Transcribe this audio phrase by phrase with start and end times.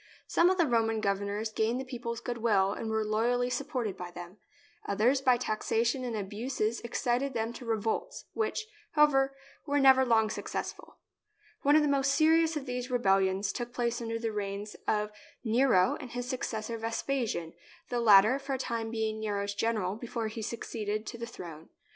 [0.25, 4.37] Some of the Roman governors gained the people's goodwill and were loyally supported by them;
[4.87, 9.35] others by taxation and abuses excited them to re volts, which, however,
[9.67, 10.97] were never long successful.
[11.61, 15.11] One of the most serious of these rebellions took place during the reigns of
[15.43, 17.53] Nero and his successor, Vespasian,
[17.89, 21.69] the latter for a time being Nero's gen eral before he succeeded to the throne.